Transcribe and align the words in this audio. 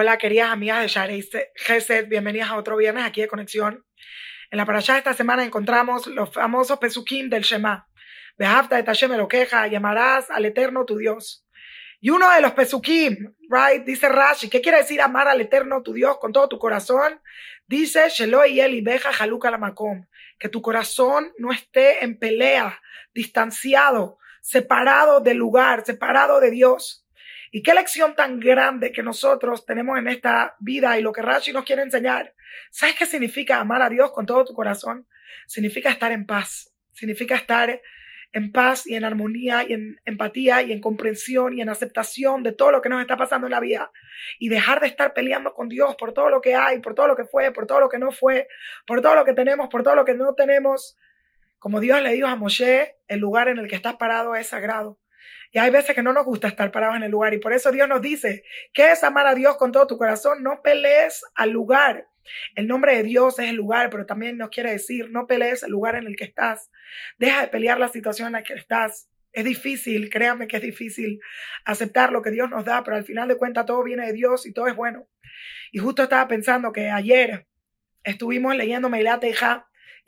Hola, 0.00 0.16
queridas 0.16 0.52
amigas 0.52 0.80
de 0.80 0.86
Share 0.86 1.50
Gesed, 1.56 2.06
bienvenidas 2.06 2.50
a 2.50 2.56
otro 2.56 2.76
viernes 2.76 3.04
aquí 3.04 3.20
de 3.20 3.26
Conexión. 3.26 3.84
En 4.48 4.58
la 4.58 4.64
parashá 4.64 4.92
de 4.92 4.98
esta 5.00 5.12
semana 5.12 5.42
encontramos 5.42 6.06
los 6.06 6.32
famosos 6.32 6.78
pesukim 6.78 7.28
del 7.28 7.42
Shema. 7.42 7.88
Behafta 8.36 8.76
de 8.76 8.84
Tashem 8.84 9.10
lo 9.16 9.26
queja, 9.26 9.66
llamarás 9.66 10.30
al 10.30 10.44
Eterno 10.44 10.84
tu 10.84 10.98
Dios. 10.98 11.44
Y 11.98 12.10
uno 12.10 12.32
de 12.32 12.40
los 12.40 12.52
pesukim, 12.52 13.34
right, 13.50 13.84
dice 13.84 14.08
Rashi, 14.08 14.48
¿qué 14.48 14.60
quiere 14.60 14.78
decir 14.78 15.02
amar 15.02 15.26
al 15.26 15.40
Eterno 15.40 15.82
tu 15.82 15.92
Dios 15.92 16.18
con 16.20 16.32
todo 16.32 16.48
tu 16.48 16.60
corazón? 16.60 17.20
Dice 17.66 18.04
y 18.48 18.60
el 18.60 18.82
Beja 18.82 19.10
Haluka 19.18 19.50
Lamakom, 19.50 20.06
que 20.38 20.48
tu 20.48 20.62
corazón 20.62 21.32
no 21.38 21.50
esté 21.50 22.04
en 22.04 22.20
pelea, 22.20 22.80
distanciado, 23.12 24.18
separado 24.42 25.18
del 25.18 25.38
lugar, 25.38 25.84
separado 25.84 26.38
de 26.38 26.52
Dios. 26.52 27.04
Y 27.50 27.62
qué 27.62 27.74
lección 27.74 28.14
tan 28.14 28.40
grande 28.40 28.92
que 28.92 29.02
nosotros 29.02 29.64
tenemos 29.64 29.98
en 29.98 30.08
esta 30.08 30.56
vida 30.60 30.98
y 30.98 31.02
lo 31.02 31.12
que 31.12 31.22
Rashi 31.22 31.52
nos 31.52 31.64
quiere 31.64 31.82
enseñar. 31.82 32.34
¿Sabes 32.70 32.96
qué 32.96 33.06
significa 33.06 33.60
amar 33.60 33.82
a 33.82 33.88
Dios 33.88 34.12
con 34.12 34.26
todo 34.26 34.44
tu 34.44 34.54
corazón? 34.54 35.06
Significa 35.46 35.90
estar 35.90 36.12
en 36.12 36.26
paz, 36.26 36.72
significa 36.92 37.36
estar 37.36 37.80
en 38.32 38.52
paz 38.52 38.86
y 38.86 38.94
en 38.94 39.04
armonía 39.04 39.64
y 39.66 39.72
en 39.72 40.00
empatía 40.04 40.62
y 40.62 40.72
en 40.72 40.80
comprensión 40.80 41.56
y 41.56 41.62
en 41.62 41.68
aceptación 41.68 42.42
de 42.42 42.52
todo 42.52 42.72
lo 42.72 42.82
que 42.82 42.88
nos 42.88 43.00
está 43.00 43.16
pasando 43.16 43.46
en 43.46 43.52
la 43.52 43.60
vida 43.60 43.90
y 44.38 44.48
dejar 44.48 44.80
de 44.80 44.88
estar 44.88 45.14
peleando 45.14 45.54
con 45.54 45.68
Dios 45.68 45.96
por 45.96 46.12
todo 46.12 46.28
lo 46.28 46.40
que 46.40 46.54
hay, 46.54 46.80
por 46.80 46.94
todo 46.94 47.08
lo 47.08 47.16
que 47.16 47.24
fue, 47.24 47.52
por 47.52 47.66
todo 47.66 47.80
lo 47.80 47.88
que 47.88 47.98
no 47.98 48.12
fue, 48.12 48.48
por 48.86 49.00
todo 49.00 49.14
lo 49.14 49.24
que 49.24 49.32
tenemos, 49.32 49.68
por 49.68 49.82
todo 49.82 49.94
lo 49.94 50.04
que 50.04 50.14
no 50.14 50.34
tenemos. 50.34 50.96
Como 51.58 51.80
Dios 51.80 52.02
le 52.02 52.12
dijo 52.12 52.28
a 52.28 52.36
Moshe, 52.36 52.96
el 53.08 53.20
lugar 53.20 53.48
en 53.48 53.58
el 53.58 53.68
que 53.68 53.76
estás 53.76 53.96
parado 53.96 54.34
es 54.34 54.48
sagrado. 54.48 54.98
Y 55.50 55.58
hay 55.58 55.70
veces 55.70 55.94
que 55.94 56.02
no 56.02 56.12
nos 56.12 56.24
gusta 56.24 56.48
estar 56.48 56.70
parados 56.70 56.96
en 56.96 57.04
el 57.04 57.10
lugar. 57.10 57.32
Y 57.34 57.38
por 57.38 57.52
eso 57.52 57.72
Dios 57.72 57.88
nos 57.88 58.02
dice, 58.02 58.44
que 58.72 58.92
es 58.92 59.02
amar 59.02 59.26
a 59.26 59.34
Dios 59.34 59.56
con 59.56 59.72
todo 59.72 59.86
tu 59.86 59.96
corazón? 59.96 60.42
No 60.42 60.60
pelees 60.62 61.24
al 61.34 61.50
lugar. 61.50 62.08
El 62.54 62.66
nombre 62.66 62.96
de 62.96 63.02
Dios 63.02 63.38
es 63.38 63.48
el 63.48 63.56
lugar, 63.56 63.88
pero 63.90 64.04
también 64.04 64.36
nos 64.36 64.50
quiere 64.50 64.72
decir, 64.72 65.10
no 65.10 65.26
pelees 65.26 65.62
el 65.62 65.70
lugar 65.70 65.94
en 65.94 66.06
el 66.06 66.16
que 66.16 66.24
estás. 66.24 66.70
Deja 67.18 67.40
de 67.40 67.48
pelear 67.48 67.78
la 67.78 67.88
situación 67.88 68.26
en 68.26 68.32
la 68.32 68.42
que 68.42 68.54
estás. 68.54 69.08
Es 69.32 69.44
difícil, 69.44 70.10
créanme 70.10 70.48
que 70.48 70.56
es 70.56 70.62
difícil 70.62 71.20
aceptar 71.64 72.12
lo 72.12 72.22
que 72.22 72.30
Dios 72.30 72.50
nos 72.50 72.64
da, 72.64 72.82
pero 72.82 72.96
al 72.96 73.04
final 73.04 73.28
de 73.28 73.36
cuentas 73.36 73.66
todo 73.66 73.82
viene 73.82 74.06
de 74.06 74.12
Dios 74.12 74.46
y 74.46 74.52
todo 74.52 74.66
es 74.66 74.76
bueno. 74.76 75.06
Y 75.70 75.78
justo 75.78 76.02
estaba 76.02 76.26
pensando 76.28 76.72
que 76.72 76.90
ayer 76.90 77.46
estuvimos 78.04 78.56
leyendo 78.56 78.88
Meilat 78.88 79.24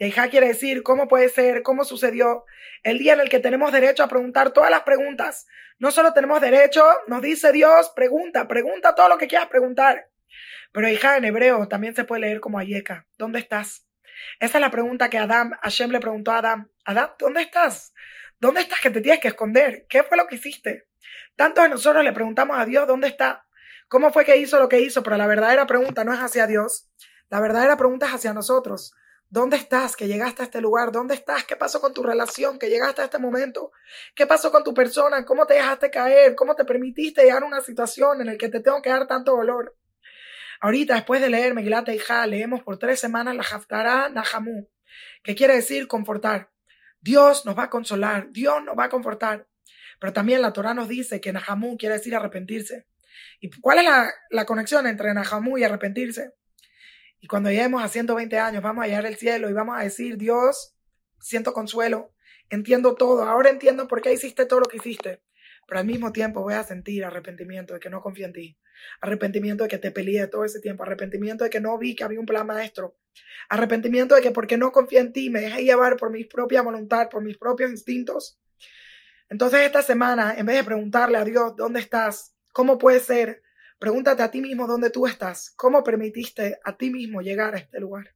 Eija 0.00 0.26
y 0.26 0.30
quiere 0.30 0.48
decir 0.48 0.82
cómo 0.82 1.08
puede 1.08 1.28
ser, 1.28 1.62
cómo 1.62 1.84
sucedió, 1.84 2.46
el 2.82 2.98
día 2.98 3.12
en 3.12 3.20
el 3.20 3.28
que 3.28 3.38
tenemos 3.38 3.70
derecho 3.70 4.02
a 4.02 4.08
preguntar 4.08 4.50
todas 4.50 4.70
las 4.70 4.80
preguntas. 4.80 5.46
No 5.78 5.90
solo 5.90 6.14
tenemos 6.14 6.40
derecho, 6.40 6.82
nos 7.06 7.20
dice 7.20 7.52
Dios, 7.52 7.92
pregunta, 7.94 8.48
pregunta 8.48 8.94
todo 8.94 9.10
lo 9.10 9.18
que 9.18 9.28
quieras 9.28 9.48
preguntar. 9.48 10.08
Pero 10.72 10.88
hija 10.88 11.18
en 11.18 11.26
hebreo 11.26 11.68
también 11.68 11.94
se 11.94 12.04
puede 12.04 12.22
leer 12.22 12.40
como 12.40 12.58
Ayeka. 12.58 13.06
¿Dónde 13.18 13.40
estás? 13.40 13.86
Esa 14.38 14.56
es 14.56 14.62
la 14.62 14.70
pregunta 14.70 15.10
que 15.10 15.18
Adam, 15.18 15.52
Hashem 15.60 15.90
le 15.90 16.00
preguntó 16.00 16.32
a 16.32 16.38
Adam. 16.38 16.70
Adam, 16.86 17.10
¿dónde 17.18 17.42
estás? 17.42 17.92
¿Dónde 18.38 18.62
estás 18.62 18.80
que 18.80 18.88
te 18.88 19.02
tienes 19.02 19.20
que 19.20 19.28
esconder? 19.28 19.84
¿Qué 19.86 20.02
fue 20.02 20.16
lo 20.16 20.26
que 20.26 20.36
hiciste? 20.36 20.88
Tantos 21.36 21.64
de 21.64 21.68
nosotros 21.68 22.02
le 22.02 22.14
preguntamos 22.14 22.58
a 22.58 22.64
Dios, 22.64 22.86
¿dónde 22.86 23.08
está? 23.08 23.44
¿Cómo 23.88 24.14
fue 24.14 24.24
que 24.24 24.38
hizo 24.38 24.58
lo 24.58 24.70
que 24.70 24.80
hizo? 24.80 25.02
Pero 25.02 25.18
la 25.18 25.26
verdadera 25.26 25.66
pregunta 25.66 26.04
no 26.04 26.14
es 26.14 26.20
hacia 26.20 26.46
Dios. 26.46 26.88
La 27.28 27.38
verdadera 27.40 27.76
pregunta 27.76 28.06
es 28.06 28.14
hacia 28.14 28.32
nosotros. 28.32 28.94
¿Dónde 29.32 29.56
estás 29.56 29.94
que 29.94 30.08
llegaste 30.08 30.42
a 30.42 30.44
este 30.46 30.60
lugar? 30.60 30.90
¿Dónde 30.90 31.14
estás? 31.14 31.44
¿Qué 31.44 31.54
pasó 31.54 31.80
con 31.80 31.94
tu 31.94 32.02
relación 32.02 32.58
que 32.58 32.68
llegaste 32.68 33.02
a 33.02 33.04
este 33.04 33.18
momento? 33.18 33.70
¿Qué 34.16 34.26
pasó 34.26 34.50
con 34.50 34.64
tu 34.64 34.74
persona? 34.74 35.24
¿Cómo 35.24 35.46
te 35.46 35.54
dejaste 35.54 35.88
caer? 35.88 36.34
¿Cómo 36.34 36.56
te 36.56 36.64
permitiste 36.64 37.22
llegar 37.22 37.44
a 37.44 37.46
una 37.46 37.60
situación 37.60 38.20
en 38.20 38.26
la 38.26 38.36
que 38.36 38.48
te 38.48 38.58
tengo 38.58 38.82
que 38.82 38.90
dar 38.90 39.06
tanto 39.06 39.36
dolor? 39.36 39.76
Ahorita, 40.60 40.94
después 40.94 41.20
de 41.20 41.30
leer 41.30 41.54
Megilat 41.54 41.88
Eija, 41.88 42.26
leemos 42.26 42.64
por 42.64 42.78
tres 42.78 42.98
semanas 42.98 43.36
la 43.36 43.44
Haftarah 43.44 44.08
Nahamu, 44.08 44.68
que 45.22 45.36
quiere 45.36 45.54
decir 45.54 45.86
confortar. 45.86 46.50
Dios 47.00 47.46
nos 47.46 47.56
va 47.56 47.64
a 47.64 47.70
consolar, 47.70 48.30
Dios 48.30 48.62
nos 48.64 48.76
va 48.76 48.86
a 48.86 48.88
confortar. 48.88 49.46
Pero 50.00 50.12
también 50.12 50.42
la 50.42 50.52
Torah 50.52 50.74
nos 50.74 50.88
dice 50.88 51.20
que 51.20 51.32
Nahamu 51.32 51.76
quiere 51.76 51.94
decir 51.94 52.16
arrepentirse. 52.16 52.88
¿Y 53.38 53.48
cuál 53.60 53.78
es 53.78 53.84
la, 54.30 54.44
conexión 54.44 54.88
entre 54.88 55.14
Nahamu 55.14 55.56
y 55.56 55.62
arrepentirse? 55.62 56.32
Y 57.20 57.26
cuando 57.26 57.50
lleguemos 57.50 57.82
a 57.82 57.88
120 57.88 58.38
años, 58.38 58.62
vamos 58.62 58.84
a 58.84 58.88
llegar 58.88 59.06
al 59.06 59.16
cielo 59.16 59.50
y 59.50 59.52
vamos 59.52 59.76
a 59.78 59.82
decir, 59.82 60.16
Dios, 60.16 60.74
siento 61.20 61.52
consuelo, 61.52 62.14
entiendo 62.48 62.94
todo, 62.94 63.24
ahora 63.24 63.50
entiendo 63.50 63.86
por 63.86 64.00
qué 64.00 64.12
hiciste 64.12 64.46
todo 64.46 64.60
lo 64.60 64.66
que 64.66 64.78
hiciste. 64.78 65.22
Pero 65.66 65.80
al 65.80 65.86
mismo 65.86 66.12
tiempo 66.12 66.40
voy 66.40 66.54
a 66.54 66.64
sentir 66.64 67.04
arrepentimiento 67.04 67.74
de 67.74 67.80
que 67.80 67.90
no 67.90 68.00
confío 68.00 68.26
en 68.26 68.32
ti, 68.32 68.58
arrepentimiento 69.02 69.64
de 69.64 69.68
que 69.68 69.78
te 69.78 69.90
peleé 69.90 70.26
todo 70.26 70.44
ese 70.44 70.60
tiempo, 70.60 70.82
arrepentimiento 70.82 71.44
de 71.44 71.50
que 71.50 71.60
no 71.60 71.78
vi 71.78 71.94
que 71.94 72.04
había 72.04 72.18
un 72.18 72.26
plan 72.26 72.46
maestro, 72.46 72.96
arrepentimiento 73.48 74.14
de 74.14 74.22
que 74.22 74.30
porque 74.30 74.56
no 74.56 74.72
confío 74.72 75.00
en 75.00 75.12
ti 75.12 75.30
me 75.30 75.40
dejé 75.40 75.62
llevar 75.62 75.96
por 75.96 76.10
mi 76.10 76.24
propia 76.24 76.62
voluntad, 76.62 77.08
por 77.08 77.22
mis 77.22 77.36
propios 77.36 77.70
instintos. 77.70 78.40
Entonces 79.28 79.60
esta 79.60 79.82
semana, 79.82 80.34
en 80.36 80.46
vez 80.46 80.56
de 80.56 80.64
preguntarle 80.64 81.18
a 81.18 81.24
Dios, 81.24 81.54
¿dónde 81.54 81.80
estás? 81.80 82.34
¿Cómo 82.52 82.78
puede 82.78 82.98
ser? 82.98 83.42
Pregúntate 83.80 84.22
a 84.22 84.30
ti 84.30 84.42
mismo 84.42 84.66
dónde 84.66 84.90
tú 84.90 85.06
estás, 85.06 85.54
cómo 85.56 85.82
permitiste 85.82 86.60
a 86.62 86.76
ti 86.76 86.90
mismo 86.90 87.22
llegar 87.22 87.54
a 87.54 87.58
este 87.58 87.80
lugar. 87.80 88.12